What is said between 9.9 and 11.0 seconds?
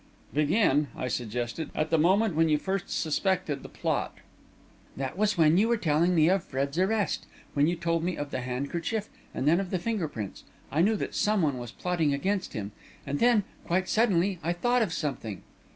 prints, I knew